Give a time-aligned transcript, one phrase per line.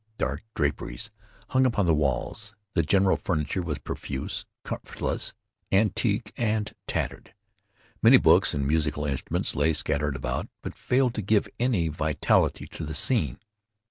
[0.17, 1.11] Dark draperies
[1.49, 2.55] hung upon the walls.
[2.73, 5.35] The general furniture was profuse, comfortless,
[5.71, 7.35] antique, and tattered.
[8.01, 12.83] Many books and musical instruments lay scattered about, but failed to give any vitality to
[12.83, 13.37] the scene.